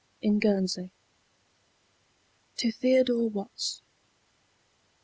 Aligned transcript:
IN 0.19 0.39
GUERNSEY. 0.39 0.91
TO 2.57 2.71
THEODORE 2.71 3.27
WATTS. 3.29 3.83
I. 3.85 3.87